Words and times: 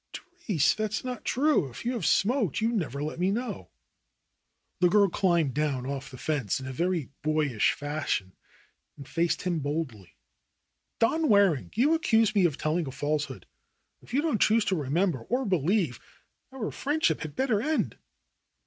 "Therese, 0.39 0.73
that's 0.73 1.03
not 1.03 1.23
true, 1.23 1.67
or 1.67 1.69
if 1.69 1.85
you 1.85 1.93
have 1.93 2.07
smoked 2.07 2.59
you 2.59 2.71
never 2.71 3.03
let 3.03 3.19
me 3.19 3.29
know." 3.29 3.39
8 3.41 3.45
THE 3.45 3.53
ROSE 3.53 3.53
COLORED 3.53 3.53
WORLD 3.53 3.71
The 4.79 4.89
girl 4.89 5.09
climbed 5.19 5.53
down 5.53 5.85
off 5.85 6.09
the 6.09 6.17
fence 6.17 6.59
in 6.59 6.65
a 6.65 6.73
very 6.73 7.09
boyish 7.21 7.73
fashion 7.73 8.33
and 8.97 9.07
faced 9.07 9.43
him 9.43 9.59
boldly. 9.59 10.15
^^Don 10.99 11.27
Waring, 11.27 11.69
you 11.75 11.93
accuse 11.93 12.33
me 12.33 12.45
of 12.45 12.57
telling 12.57 12.87
a 12.87 12.91
falsehood. 12.91 13.45
If 14.01 14.11
you 14.11 14.23
don't 14.23 14.41
choose 14.41 14.65
to 14.65 14.75
remember 14.75 15.19
or 15.21 15.45
believe, 15.45 15.99
our 16.51 16.71
friend 16.71 17.05
ship 17.05 17.21
had 17.21 17.35
better 17.35 17.61
end." 17.61 17.95